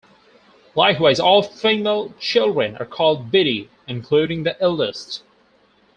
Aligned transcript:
Likewise, 0.73 1.19
all 1.19 1.43
female 1.43 2.11
children 2.19 2.75
are 2.77 2.87
called 2.87 3.29
"Biddy", 3.29 3.69
including 3.87 4.41
the 4.41 4.59
eldest. 4.59 5.21